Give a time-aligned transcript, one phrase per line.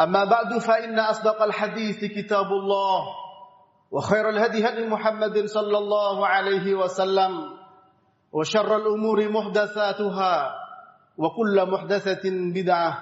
[0.00, 3.00] أما بعد فإن أصدق الحديث كتاب الله
[3.90, 7.32] وخير الهدي هدي محمد صلى الله عليه وسلم
[8.32, 10.54] وشر الأمور محدثاتها
[11.18, 12.92] وكل محدثة بدعة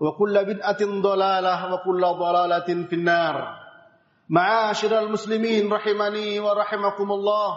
[0.00, 3.36] وكل بدعة ضلالة وكل ضلالة في النار
[4.28, 7.50] معاشر المسلمين رحمني ورحمكم الله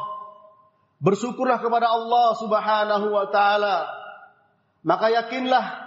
[0.97, 3.85] Bersyukurlah kepada Allah Subhanahu wa taala.
[4.81, 5.86] Maka yakinlah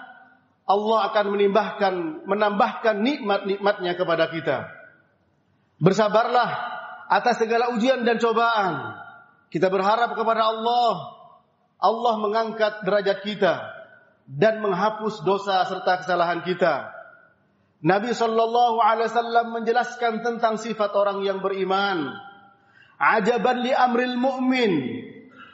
[0.67, 1.95] Allah akan menimbahkan
[2.25, 4.59] menambahkan nikmat-nikmatnya kepada kita.
[5.81, 6.51] Bersabarlah
[7.11, 8.95] atas segala ujian dan cobaan.
[9.51, 11.21] Kita berharap kepada Allah
[11.81, 13.55] Allah mengangkat derajat kita
[14.29, 16.93] dan menghapus dosa serta kesalahan kita.
[17.81, 22.13] Nabi sallallahu alaihi wasallam menjelaskan tentang sifat orang yang beriman.
[23.01, 24.73] Ajaban li amril mu'min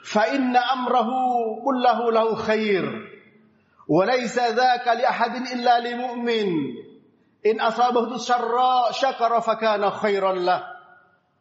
[0.03, 2.83] fa inna amrahu kullahu lahu khair
[5.83, 6.49] li mu'min.
[7.47, 10.61] In asabahu syarra syakara fa kana khairan lah.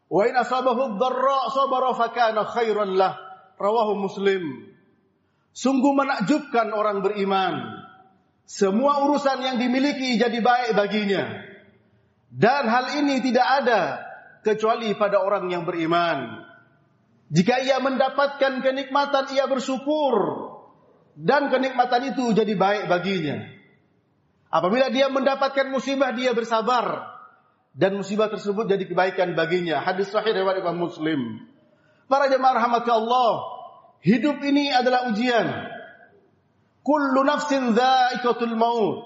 [0.06, 3.18] Wa in asabahu dharra sabara fa kana khairan lah.
[3.58, 4.70] Rawahu muslim.
[5.56, 7.82] Sungguh menakjubkan orang beriman.
[8.46, 11.24] Semua urusan yang dimiliki jadi baik baginya.
[12.30, 13.80] Dan hal ini tidak ada
[14.46, 16.46] kecuali pada orang yang beriman.
[17.26, 20.45] Jika ia mendapatkan kenikmatan ia bersyukur
[21.16, 23.48] dan kenikmatan itu jadi baik baginya.
[24.52, 27.08] Apabila dia mendapatkan musibah dia bersabar
[27.72, 29.80] dan musibah tersebut jadi kebaikan baginya.
[29.80, 31.40] Hadis sahih riwayat Imam Muslim.
[32.06, 33.32] Para jemaah rahmati Allah,
[34.04, 35.48] hidup ini adalah ujian.
[36.84, 38.96] Kullu nafsin dha'iqatul maut.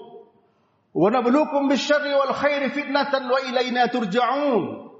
[0.91, 4.91] Wa nabluukum bisyarri wal khairi fitnatan wa ilaina turja'un.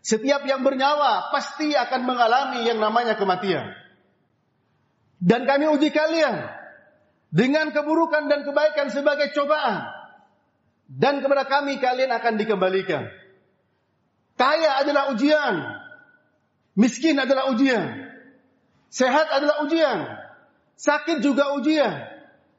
[0.00, 3.85] Setiap yang bernyawa pasti akan mengalami yang namanya kematian.
[5.16, 6.44] Dan kami uji kalian
[7.32, 9.88] dengan keburukan dan kebaikan sebagai cobaan.
[10.86, 13.10] Dan kepada kami kalian akan dikembalikan.
[14.36, 15.54] Kaya adalah ujian.
[16.76, 18.06] Miskin adalah ujian.
[18.92, 20.04] Sehat adalah ujian.
[20.76, 22.04] Sakit juga ujian.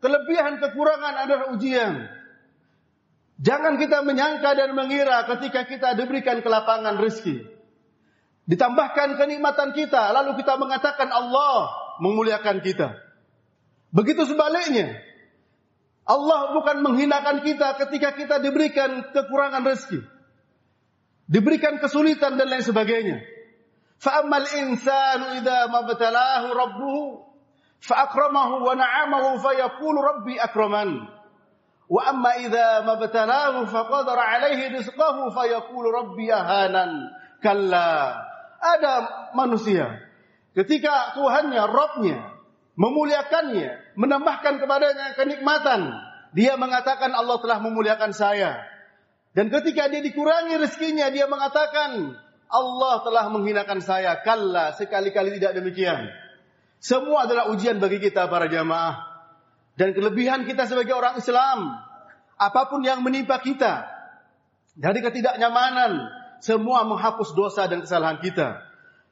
[0.01, 2.09] Kelebihan kekurangan adalah ujian.
[3.37, 7.45] Jangan kita menyangka dan mengira ketika kita diberikan kelapangan rezeki.
[8.49, 12.97] Ditambahkan kenikmatan kita, lalu kita mengatakan Allah memuliakan kita.
[13.91, 14.99] Begitu sebaliknya,
[16.07, 19.99] Allah bukan menghinakan kita ketika kita diberikan kekurangan rezeki,
[21.27, 23.19] diberikan kesulitan dan lain sebagainya.
[23.97, 27.03] Fa'amal insanu idza mabtalahu rabbuhu
[27.83, 31.11] fa'akramahu wa na'amahu fayaqulu rabbi akraman.
[31.91, 37.11] Wa amma idza mabtalahu faqadara 'alaihi rizqahu fayaqulu rabbi ahanan.
[37.43, 38.21] Kalla.
[38.57, 38.93] Ada
[39.37, 40.06] manusia
[40.57, 42.17] ketika Tuhannya, Rabbnya
[42.77, 45.93] memuliakannya, menambahkan kepadanya kenikmatan,
[46.33, 48.61] dia mengatakan Allah telah memuliakan saya.
[49.33, 52.17] Dan ketika dia dikurangi rezekinya, dia mengatakan
[52.49, 54.17] Allah telah menghinakan saya.
[54.21, 56.09] Kalla, sekali-kali tidak demikian.
[56.77, 59.01] Semua adalah ujian bagi kita para jamaah.
[59.77, 61.69] Dan kelebihan kita sebagai orang Islam,
[62.37, 63.85] apa pun yang menimpa kita,
[64.77, 66.05] dari ketidaknyamanan,
[66.41, 68.66] semua menghapus dosa dan kesalahan kita.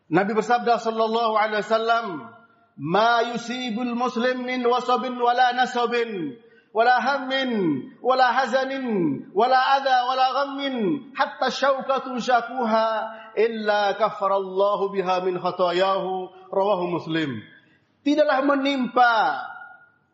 [0.05, 2.05] Nabi bersabda sallallahu alaihi wasallam,
[2.77, 6.37] "Ma yusibul muslim min wasabin wala nasabin
[6.75, 8.85] wala hammin wala hazanin
[9.33, 10.75] wala adha wala ghammin
[11.15, 12.87] hatta syaukatu syakuha
[13.33, 17.41] illa kafarallahu biha min khatayahu." Rawahu Muslim.
[18.05, 19.41] Tidaklah menimpa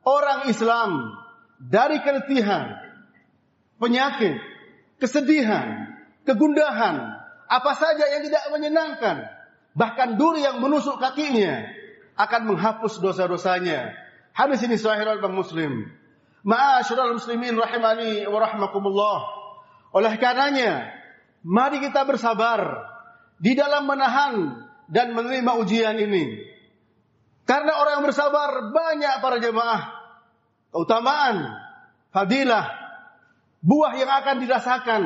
[0.07, 1.19] orang Islam
[1.59, 2.79] dari keletihan,
[3.75, 4.39] penyakit,
[4.97, 5.91] kesedihan,
[6.23, 7.19] kegundahan,
[7.51, 9.40] apa saja yang tidak menyenangkan,
[9.77, 11.67] bahkan duri yang menusuk kakinya
[12.19, 13.95] akan menghapus dosa-dosanya.
[14.31, 15.87] Hadis ini sahih al Muslim.
[16.41, 19.19] Ma'asyiral muslimin rahimani wa rahmakumullah.
[19.93, 20.89] Oleh karenanya,
[21.45, 22.81] mari kita bersabar
[23.37, 26.41] di dalam menahan dan menerima ujian ini.
[27.45, 29.81] Karena orang yang bersabar banyak para jemaah.
[30.71, 31.51] Keutamaan,
[32.15, 32.65] fadilah,
[33.59, 35.01] buah yang akan dirasakan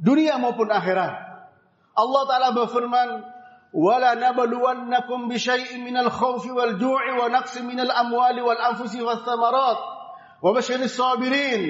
[0.00, 1.12] dunia maupun akhirat.
[1.94, 3.08] Allah Ta'ala berfirman,
[3.74, 9.78] ولا نبلونكم بشيء من الخوف والجوع ونقص من الأموال والأنفس والثمرات.
[10.42, 11.62] وبشر الصابرين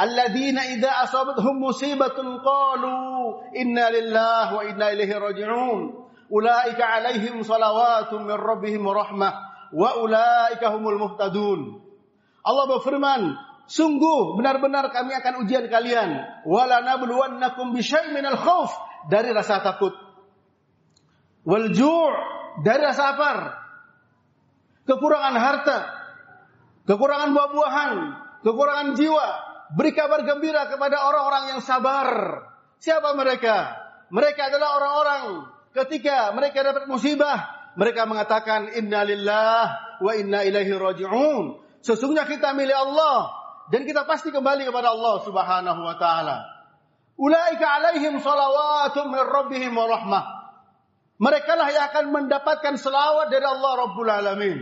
[0.00, 5.80] الذين إذا أصابتهم مصيبة قالوا إنا لله وإنا إليه راجعون.
[6.32, 9.30] أولئك عليهم صلوات من ربهم ورحمة
[9.76, 11.60] وأولئك هم المهتدون.
[12.40, 13.36] Allah berfirman
[13.68, 16.24] sungguh benar-benar kami akan ujian kalian.
[16.48, 18.72] wala nabluwannakum bisyai minal khauf
[19.12, 19.92] dari rasa takut.
[21.46, 21.68] Wal
[22.60, 23.38] dari rasa lapar
[24.84, 26.00] kekurangan harta
[26.90, 27.92] kekurangan buah-buahan,
[28.42, 29.28] kekurangan jiwa.
[29.70, 32.08] Beri kabar gembira kepada orang-orang yang sabar.
[32.82, 33.78] Siapa mereka?
[34.10, 35.22] Mereka adalah orang-orang
[35.70, 39.62] ketika mereka dapat musibah, mereka mengatakan inna lillah
[40.02, 41.62] wa inna ilaihi raji'un.
[41.86, 43.30] Sesungguhnya kita milik Allah
[43.70, 46.42] dan kita pasti kembali kepada Allah Subhanahu wa taala.
[47.14, 50.24] Ulaika alaihim salawatun min rabbihim wa rahmah.
[51.20, 54.58] Mereka lah yang akan mendapatkan selawat dari Allah Rabbul Alamin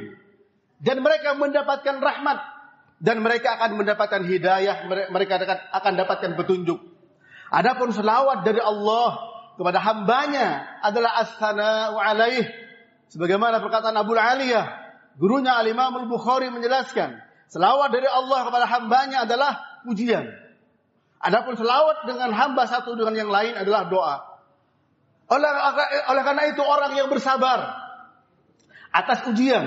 [0.82, 2.38] dan mereka mendapatkan rahmat
[2.98, 5.38] dan mereka akan mendapatkan hidayah, mereka
[5.70, 6.82] akan dapatkan petunjuk.
[7.54, 9.22] Adapun selawat dari Allah
[9.54, 12.46] kepada hambanya adalah as-sana'u alaih.
[13.08, 14.66] Sebagaimana perkataan Abu Aliyah,
[15.16, 20.26] gurunya Al-Imam Al-Bukhari menjelaskan, selawat dari Allah kepada hambanya adalah pujian.
[21.22, 24.16] Adapun selawat dengan hamba satu dengan yang lain adalah doa.
[25.28, 25.50] Oleh,
[26.08, 27.76] oleh karena itu orang yang bersabar
[28.88, 29.64] atas ujian,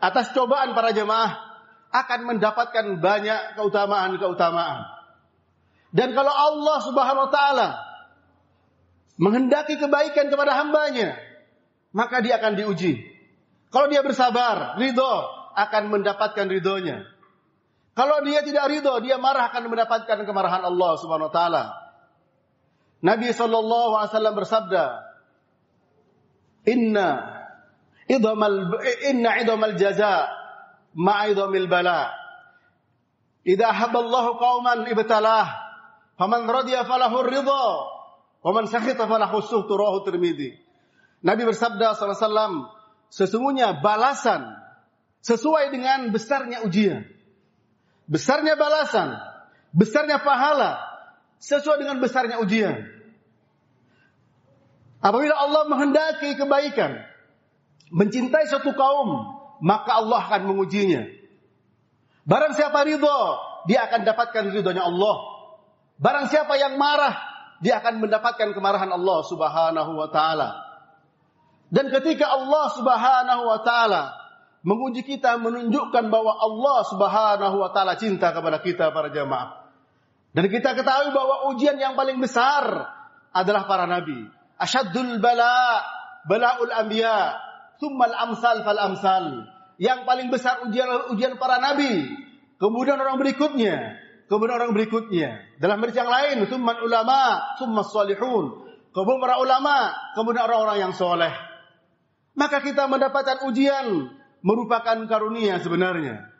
[0.00, 1.44] atas cobaan para jemaah
[1.92, 4.88] akan mendapatkan banyak keutamaan-keutamaan.
[5.94, 7.68] Dan kalau Allah Subhanahu wa taala
[9.20, 11.14] menghendaki kebaikan kepada hambanya,
[11.94, 12.98] maka dia akan diuji.
[13.70, 15.14] Kalau dia bersabar, ridho
[15.54, 17.06] akan mendapatkan ridhonya.
[17.94, 21.83] Kalau dia tidak ridho, dia marah akan mendapatkan kemarahan Allah Subhanahu wa taala.
[23.04, 24.84] Nabi sallallahu alaihi wasallam bersabda,
[26.64, 27.08] "Inna
[28.08, 30.32] idhamal inna idhamal jaza
[30.96, 32.12] ma idhamil bala.
[33.44, 35.52] Idza haballahu qauman ibtalah
[36.16, 37.68] faman radiya falahu ridha
[38.40, 40.56] wa man sakhita falahu suhtu rahu tirmidzi.
[41.20, 42.72] Nabi bersabda sallallahu
[43.12, 44.48] sesungguhnya balasan
[45.24, 47.08] sesuai dengan besarnya ujian
[48.04, 49.16] besarnya balasan
[49.72, 50.93] besarnya pahala
[51.42, 52.84] sesuai dengan besarnya ujian
[55.00, 57.14] apabila Allah menghendaki kebaikan
[57.94, 59.08] mencintai suatu kaum,
[59.62, 61.06] maka Allah akan mengujinya.
[62.26, 63.20] Barang siapa ridho,
[63.70, 65.16] dia akan dapatkan ridhonya Allah.
[66.00, 67.14] Barang siapa yang marah,
[67.62, 70.58] dia akan mendapatkan kemarahan Allah Subhanahu wa taala.
[71.70, 74.02] Dan ketika Allah Subhanahu wa taala
[74.66, 79.63] menguji kita menunjukkan bahwa Allah Subhanahu wa taala cinta kepada kita para jamaah.
[80.34, 82.90] Dan kita ketahui bahwa ujian yang paling besar
[83.30, 84.26] adalah para nabi.
[84.58, 85.82] Asyaddul bala
[86.26, 87.38] balaul anbiya
[87.78, 89.24] Summal amsal fal amsal.
[89.78, 92.06] Yang paling besar ujian ujian para nabi.
[92.58, 93.98] Kemudian orang berikutnya.
[94.30, 95.42] Kemudian orang berikutnya.
[95.58, 98.62] Dalam hadis yang lain, summan ulama, summas salihun.
[98.94, 101.34] Kemudian para ulama, kemudian orang-orang yang soleh.
[102.38, 104.10] Maka kita mendapatkan ujian
[104.42, 106.30] merupakan karunia sebenarnya.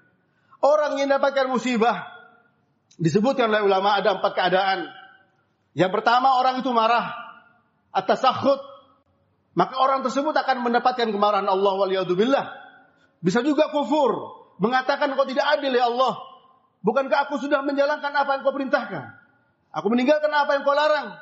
[0.63, 2.13] Orang yang mendapatkan musibah
[3.01, 4.89] disebutkan oleh ulama ada empat keadaan.
[5.75, 7.11] Yang pertama orang itu marah
[7.91, 8.63] atas sakhut
[9.55, 12.47] maka orang tersebut akan mendapatkan kemarahan Allah waliyadzubillah.
[13.23, 16.19] Bisa juga kufur, mengatakan kau tidak adil ya Allah.
[16.85, 19.05] Bukankah aku sudah menjalankan apa yang kau perintahkan?
[19.73, 21.17] Aku meninggalkan apa yang kau larang.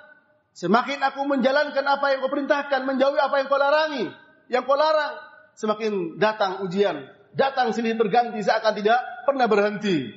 [0.56, 4.04] Semakin aku menjalankan apa yang kau perintahkan, menjauhi apa yang kau larangi,
[4.48, 5.14] yang kau larang,
[5.56, 10.08] semakin datang ujian, datang silih berganti seakan tidak pernah berhenti.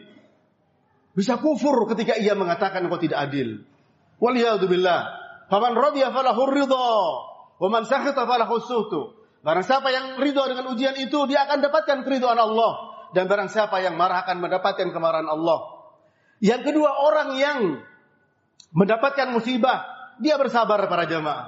[1.15, 3.63] Bisa kufur ketika ia mengatakan kau tidak adil.
[4.19, 5.01] Waliyadzubillah.
[5.47, 6.91] Faman radiya falahu ridha
[7.55, 9.15] Wa man sakhata falahu suhtu.
[9.39, 12.91] Barang siapa yang ridho dengan ujian itu, dia akan dapatkan keridhaan Allah.
[13.15, 15.87] Dan barang siapa yang marah akan mendapatkan kemarahan Allah.
[16.43, 17.59] Yang kedua orang yang
[18.75, 19.87] mendapatkan musibah,
[20.19, 21.47] dia bersabar para jamaah.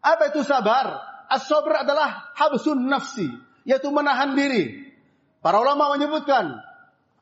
[0.00, 1.12] Apa itu sabar?
[1.28, 3.28] As-sabr adalah habsun nafsi,
[3.68, 4.94] yaitu menahan diri.
[5.42, 6.54] Para ulama menyebutkan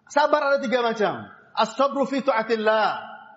[0.07, 1.40] sabar ada tiga macam.
[1.54, 2.87] As-sabru fi ta'atillah,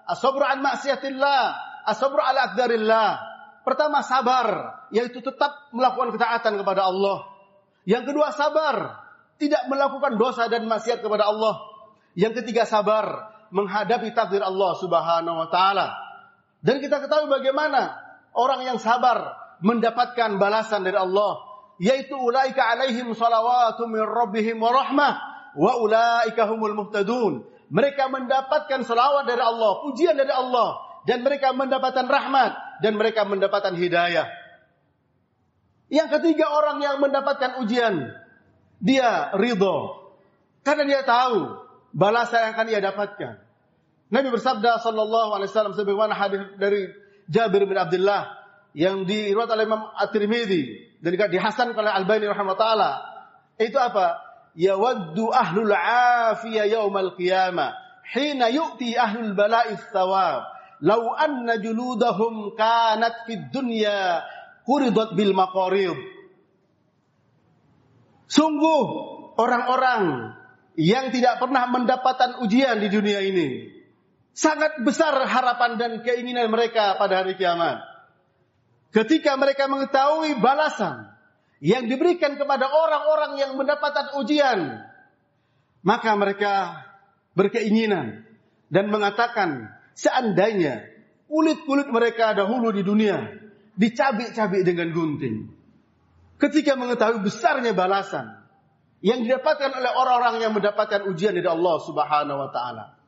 [0.09, 1.41] as-sabru an maksiatillah,
[1.89, 2.53] as-sabru ala.
[3.63, 4.47] Pertama sabar,
[4.91, 7.31] yaitu tetap melakukan ketaatan kepada Allah.
[7.87, 8.75] Yang kedua sabar,
[9.39, 11.63] tidak melakukan dosa dan maksiat kepada Allah.
[12.13, 15.95] Yang ketiga sabar, menghadapi takdir Allah Subhanahu wa taala.
[16.63, 17.95] Dan kita ketahui bagaimana
[18.35, 21.39] orang yang sabar mendapatkan balasan dari Allah,
[21.79, 25.13] yaitu ulaika alaihim salawatu min rabbihim wa rahmah
[25.55, 27.52] wa ulaika humul muhtadun.
[27.71, 33.75] Mereka mendapatkan salawat dari Allah, pujian dari Allah, dan mereka mendapatkan rahmat dan mereka mendapatkan
[33.75, 34.27] hidayah.
[35.91, 38.11] Yang ketiga orang yang mendapatkan ujian,
[38.81, 40.09] dia ridho
[40.63, 41.59] karena dia tahu
[41.91, 43.33] balasan yang akan ia dapatkan.
[44.09, 46.89] Nabi bersabda sallallahu alaihi wasallam sebagaimana hadis dari
[47.27, 48.29] Jabir bin Abdullah
[48.73, 50.63] yang diriwayat oleh Imam At-Tirmidzi
[51.01, 52.93] dan juga dihasan oleh Al-Albani rahimahullah
[53.61, 54.17] itu apa?
[54.53, 57.73] Yawaddu ahlul afiyah yaumal qiyamah.
[58.13, 60.45] Hina yu'ti ahlul bala'i thawab.
[60.83, 64.19] Law anna juludahum kanat fid dunya
[64.67, 65.95] quridat bil maqarid
[68.27, 68.85] Sungguh
[69.39, 70.35] orang-orang
[70.75, 73.73] yang tidak pernah mendapatkan ujian di dunia ini
[74.33, 77.85] Sangat besar harapan dan keinginan mereka pada hari kiamat.
[78.89, 81.12] Ketika mereka mengetahui balasan
[81.63, 84.83] yang diberikan kepada orang-orang yang mendapatkan ujian,
[85.79, 86.83] maka mereka
[87.39, 88.27] berkeinginan
[88.67, 90.83] dan mengatakan seandainya
[91.31, 93.31] kulit-kulit mereka dahulu di dunia
[93.79, 95.55] dicabik-cabik dengan gunting.
[96.35, 98.43] Ketika mengetahui besarnya balasan
[98.99, 102.99] yang didapatkan oleh orang-orang yang mendapatkan ujian dari Allah Subhanahu wa taala.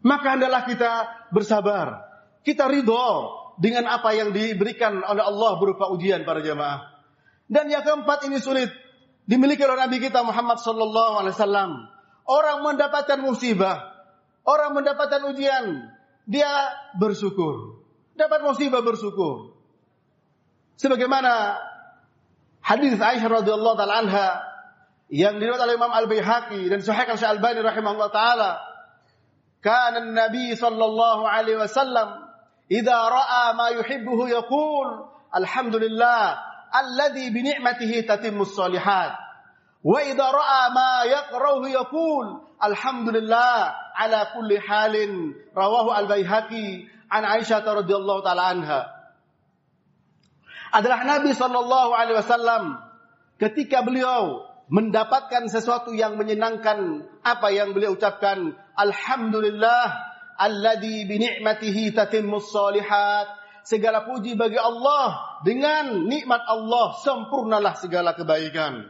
[0.00, 0.92] Maka hendaklah kita
[1.36, 2.00] bersabar.
[2.40, 3.08] Kita ridho
[3.60, 6.93] dengan apa yang diberikan oleh Allah berupa ujian para jamaah.
[7.48, 8.72] Dan yang keempat ini sulit.
[9.24, 11.70] Dimiliki oleh Nabi kita Muhammad sallallahu alaihi wasallam.
[12.24, 13.84] Orang mendapatkan musibah,
[14.48, 15.92] orang mendapatkan ujian,
[16.24, 16.48] dia
[16.96, 17.84] bersyukur.
[18.16, 19.56] Dapat musibah bersyukur.
[20.80, 21.60] Sebagaimana
[22.64, 24.28] hadis Aisyah radhiyallahu taala anha
[25.12, 28.50] yang diriwayat oleh Imam Al-Baihaqi dan Sahih Al-Albani rahimahullah taala
[29.64, 32.28] كان Nabi sallallahu alaihi wasallam,
[32.68, 33.72] وسلم ra'a رأى ما
[36.74, 39.14] alladhi bi ni'matihi tatimmus solihat.
[39.84, 42.26] Wa idza ra'a ma yakrahu yaqul
[42.58, 43.56] alhamdulillah
[43.94, 48.80] ala kulli halin rawahu al-Baihaqi an Aisyah radhiyallahu taala anha.
[50.74, 52.82] Adalah Nabi sallallahu alaihi wasallam
[53.38, 59.92] ketika beliau mendapatkan sesuatu yang menyenangkan apa yang beliau ucapkan alhamdulillah
[60.40, 68.86] alladhi bi ni'matihi tatimmus solihat segala puji bagi Allah dengan nikmat Allah sempurnalah segala kebaikan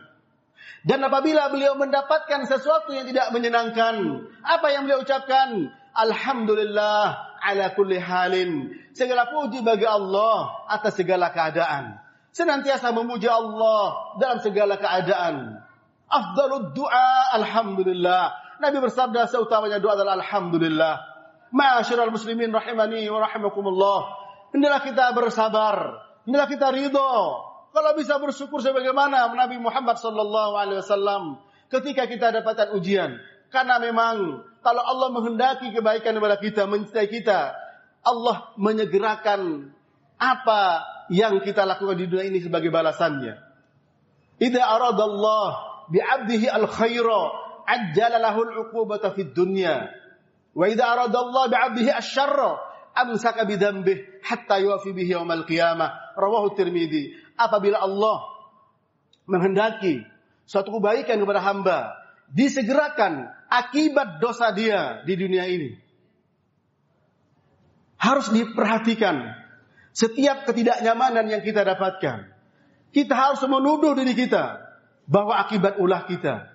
[0.85, 7.97] dan apabila beliau mendapatkan sesuatu yang tidak menyenangkan apa yang beliau ucapkan alhamdulillah ala kulli
[7.97, 12.05] halin segala puji bagi Allah atas segala keadaan
[12.35, 15.63] senantiasa memuji Allah dalam segala keadaan.
[16.11, 18.35] Afdalud doa alhamdulillah.
[18.59, 20.95] Nabi bersabda seutamanya doa adalah alhamdulillah.
[21.55, 24.24] Ma'asyiral muslimin rahimani wa rahimakumullah.
[24.55, 25.77] Hendaklah kita bersabar,
[26.23, 27.15] hendaklah kita ridho.
[27.75, 31.43] Kalau bisa bersyukur sebagaimana Nabi Muhammad sallallahu alaihi wasallam
[31.75, 33.19] ketika kita dapatkan ujian.
[33.51, 37.51] Karena memang kalau Allah menghendaki kebaikan kepada kita, mencintai kita,
[38.07, 39.75] Allah menyegerakan
[40.23, 43.35] apa yang kita lakukan di dunia ini sebagai balasannya.
[44.39, 45.51] Idza aradallah
[45.91, 47.23] bi'abdihi al-khaira
[47.67, 49.91] ajjala lahu al-uqubata fid dunya.
[50.55, 52.55] Wa idza aradallah bi'abdihi asy-syarra
[52.95, 56.17] amsaka bidzambih hatta yuwafi bihi yaumil qiyamah.
[56.17, 57.13] Rawahu Tirmidzi.
[57.37, 58.25] Apabila Allah
[59.29, 60.01] menghendaki
[60.49, 61.79] suatu kebaikan kepada hamba,
[62.33, 65.77] disegerakan akibat dosa dia di dunia ini.
[68.01, 69.33] Harus diperhatikan
[69.95, 72.29] setiap ketidaknyamanan yang kita dapatkan,
[72.93, 74.61] kita harus menuduh diri kita
[75.09, 76.53] bahwa akibat ulah kita.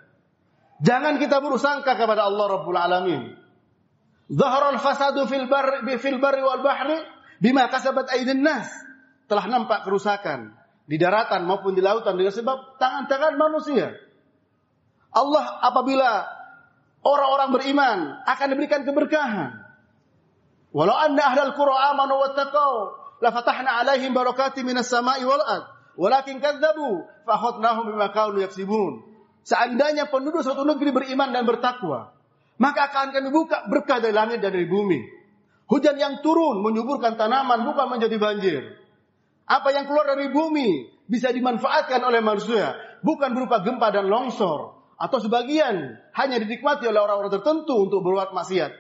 [0.79, 3.35] Jangan kita bersangka kepada Allah Rabbul Alamin.
[4.29, 7.01] Zaharal fasadu fil bar fil barri wal bahri
[7.39, 8.69] bima kasabat aydin nas.
[9.29, 10.57] Telah nampak kerusakan
[10.89, 13.93] di daratan maupun di lautan dengan sebab tangan-tangan manusia.
[15.13, 16.25] Allah apabila
[17.05, 19.53] orang-orang beriman akan diberikan keberkahan.
[20.73, 22.73] Walau anna ahlal qura amanu wattaqau
[23.21, 25.65] la fatahna alaihim barakati minas sama'i wal ard
[25.99, 27.35] walakin kadzabu fa
[27.83, 29.03] bima kanu yaksibun
[29.43, 32.13] seandainya penduduk suatu negeri beriman dan bertakwa
[32.59, 35.18] maka akan kami buka berkah dari langit dan dari bumi.
[35.69, 38.61] Hujan yang turun menyuburkan tanaman bukan menjadi banjir.
[39.45, 42.73] Apa yang keluar dari bumi bisa dimanfaatkan oleh manusia,
[43.05, 48.71] bukan berupa gempa dan longsor atau sebagian hanya dinikmati oleh orang-orang tertentu untuk berbuat maksiat.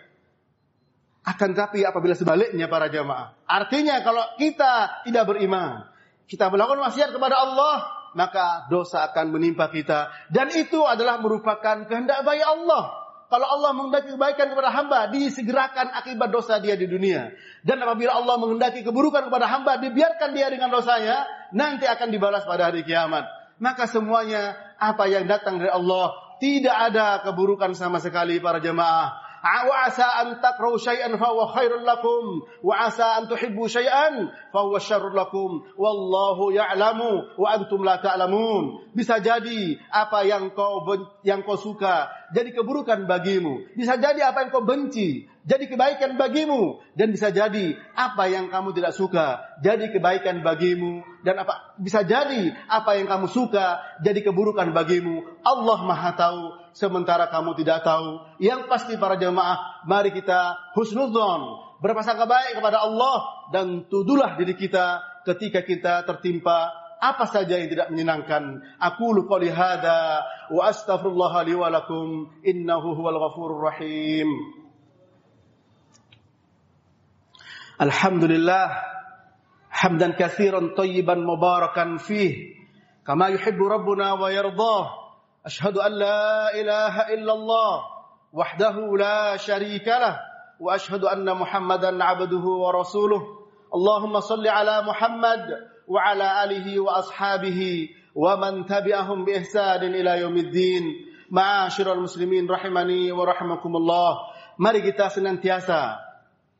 [1.29, 5.85] Akan tapi apabila sebaliknya para jamaah, artinya kalau kita tidak beriman,
[6.25, 7.75] kita melakukan maksiat kepada Allah,
[8.17, 12.98] maka dosa akan menimpa kita dan itu adalah merupakan kehendak baik Allah.
[13.29, 17.29] Kalau Allah menghendaki kebaikan kepada hamba, disegerakan akibat dosa dia di dunia.
[17.61, 22.73] Dan apabila Allah menghendaki keburukan kepada hamba, dibiarkan dia dengan dosanya, nanti akan dibalas pada
[22.73, 23.29] hari kiamat.
[23.61, 26.09] Maka semuanya apa yang datang dari Allah
[26.41, 31.83] tidak ada keburukan sama sekali para jemaah wa asa an takrahu syai'an fa huwa khairul
[31.87, 32.43] lakum.
[32.59, 35.63] Wa asa an tuhibbu syai'an fa huwa syarrul lakum.
[35.79, 38.91] Wallahu ya'lamu wa antum la ta'lamun.
[38.91, 40.83] Bisa jadi apa yang kau
[41.23, 43.71] yang kau suka jadi keburukan bagimu.
[43.79, 46.83] Bisa jadi apa yang kau benci jadi kebaikan bagimu.
[46.93, 51.01] Dan bisa jadi apa yang kamu tidak suka jadi kebaikan bagimu.
[51.23, 55.23] Dan apa bisa jadi apa yang kamu suka jadi keburukan bagimu.
[55.41, 56.43] Allah Maha tahu
[56.79, 58.39] sementara kamu tidak tahu.
[58.39, 65.03] Yang pasti para jemaah, mari kita husnudzon, berprasangka baik kepada Allah dan tuduhlah diri kita
[65.27, 68.63] ketika kita tertimpa apa saja yang tidak menyenangkan.
[68.79, 74.31] Aku lupa lihada wa astaghfirullah li wa lakum innahu huwal ghafurur rahim.
[77.79, 78.67] Alhamdulillah
[79.71, 82.59] hamdan katsiran tayyiban mubarakan fih
[83.07, 85.08] kama yuhibbu rabbuna wa yardah
[85.49, 87.73] أشهد أن لا إله إلا الله
[88.33, 90.15] وحده لا شريك له
[90.61, 93.21] وأشهد أن محمدا عبده ورسوله.
[93.73, 95.43] اللهم صل على محمد
[95.89, 97.61] وعلى آله وأصحابه
[98.13, 100.83] ومن تبعهم بإحسان إلى يوم الدين.
[101.33, 104.11] معاشر المسلمين رحمني ورحمكم الله.
[104.61, 105.97] Mari kita senantiasa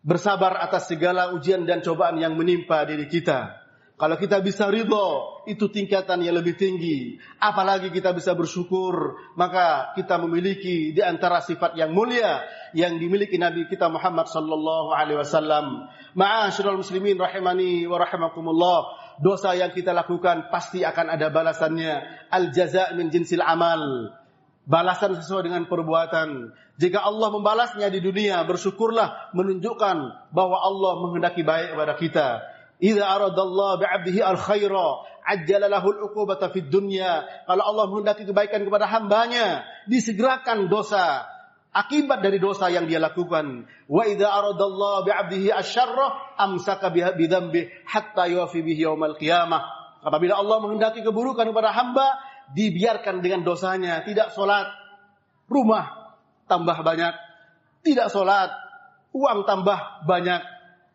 [0.02, 3.54] bersabar atas segala ujian dan cobaan yang menimpa diri kita.
[4.00, 7.20] Kalau kita bisa ridho, itu tingkatan yang lebih tinggi.
[7.36, 12.40] Apalagi kita bisa bersyukur, maka kita memiliki di antara sifat yang mulia
[12.72, 15.92] yang dimiliki Nabi kita Muhammad sallallahu alaihi wasallam.
[16.16, 18.80] Ma'asyiral muslimin rahimani wa rahimakumullah.
[19.20, 22.00] Dosa yang kita lakukan pasti akan ada balasannya.
[22.32, 24.16] Al jaza min jinsil amal
[24.70, 26.54] balasan sesuai dengan perbuatan.
[26.80, 29.98] Jika Allah membalasnya di dunia, bersyukurlah menunjukkan
[30.32, 32.28] bahwa Allah menghendaki baik kepada kita.
[32.80, 37.28] Idza aradallahu bi'abdihi al-khaira, ajjala lahu al-uqubata fid dunya.
[37.44, 41.28] Kalau Allah menghendaki kebaikan kepada hambanya, disegerakan dosa
[41.76, 43.68] akibat dari dosa yang dia lakukan.
[43.92, 49.62] Wa idza aradallahu bi'abdihi asy-syarra, amsaka bi dzambi hatta yufi bihi yaumal qiyamah.
[50.00, 52.16] Apabila Allah menghendaki keburukan kepada hamba,
[52.56, 54.72] dibiarkan dengan dosanya, tidak sholat,
[55.52, 56.16] rumah
[56.48, 57.14] tambah banyak,
[57.84, 58.50] tidak sholat,
[59.12, 60.42] uang tambah banyak,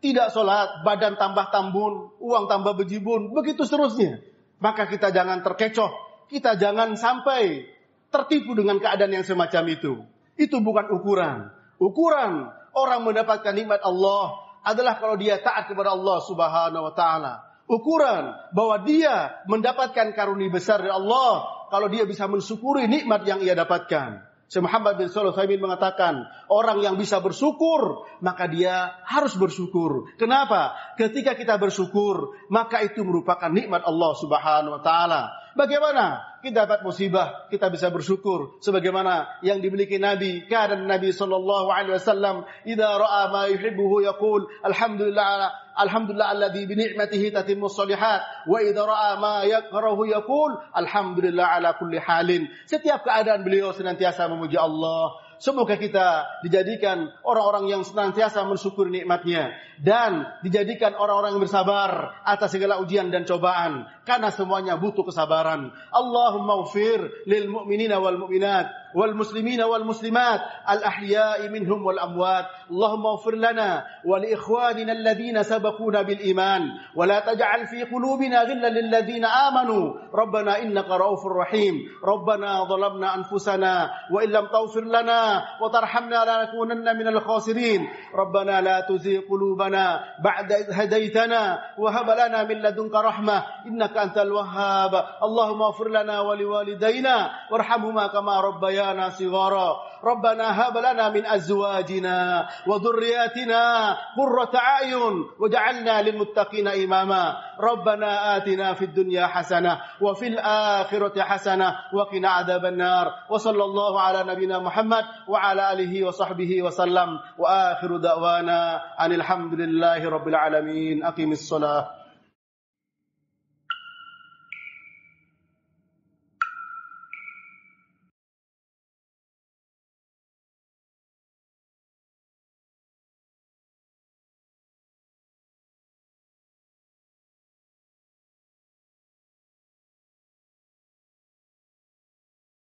[0.05, 4.21] tidak sholat, badan tambah tambun, uang tambah bejibun, begitu seterusnya.
[4.61, 5.89] Maka kita jangan terkecoh,
[6.29, 7.65] kita jangan sampai
[8.13, 10.05] tertipu dengan keadaan yang semacam itu.
[10.37, 11.49] Itu bukan ukuran.
[11.81, 18.37] Ukuran orang mendapatkan nikmat Allah adalah kalau dia taat kepada Allah Subhanahu wa taala ukuran
[18.53, 24.34] bahwa dia mendapatkan karunia besar dari Allah kalau dia bisa mensyukuri nikmat yang ia dapatkan.
[24.45, 30.13] Syekh Muhammad bin Shalih mengatakan, orang yang bisa bersyukur, maka dia harus bersyukur.
[30.21, 30.77] Kenapa?
[31.01, 35.33] Ketika kita bersyukur, maka itu merupakan nikmat Allah Subhanahu wa taala.
[35.57, 36.34] Bagaimana?
[36.45, 40.45] Kita dapat musibah, kita bisa bersyukur sebagaimana yang dimiliki Nabi.
[40.45, 45.49] Karena Nabi sallallahu alaihi wasallam idza ra'a ma yuhibbuhu yaqul alhamdulillah
[45.81, 51.97] alhamdulillah alladhi bi ni'matihi tatimmu shalihat wa idza ra'a ma yakrahu yaqul alhamdulillah ala kulli
[51.97, 52.53] halin.
[52.69, 59.53] Setiap keadaan beliau senantiasa memuji Allah Semoga kita dijadikan orang-orang yang senantiasa mensyukur nikmatnya.
[59.77, 63.85] Dan dijadikan orang-orang yang bersabar atas segala ujian dan cobaan.
[64.09, 65.69] Karena semuanya butuh kesabaran.
[65.93, 72.47] Allahumma ufir lil mu'minina wal mu'minat والمسلمين والمسلمات الأحياء منهم والأموات.
[72.71, 76.63] اللهم اغفر لنا ولإخواننا الذين سبقونا بالإيمان.
[76.97, 80.15] ولا تجعل في قلوبنا غلا للذين آمنوا.
[80.15, 81.75] ربنا إنك رؤوف رحيم.
[82.05, 87.89] ربنا ظلمنا أنفسنا وإن لم تغفر لنا وترحمنا لنكونن من الخاسرين.
[88.15, 93.43] ربنا لا تزغ قلوبنا بعد إذ هديتنا وهب لنا من لدنك رحمة.
[93.67, 94.93] إنك أنت الوهاب.
[95.23, 99.77] اللهم اغفر لنا ولوالدينا وارحمهما كما ربيانا صبيانا صغارا.
[100.05, 107.37] ربنا هب لنا من أزواجنا وذرياتنا قرة أعين وجعلنا للمتقين إماما.
[107.61, 113.07] ربنا آتنا في الدنيا حسنة وفي الآخرة حسنة وقنا عذاب النار.
[113.31, 117.09] وصلى الله على نبينا محمد وعلى آله وصحبه وسلم.
[117.39, 118.61] وآخر دعوانا
[119.01, 121.05] أن الحمد لله رب العالمين.
[121.05, 122.04] أقم الصلاة.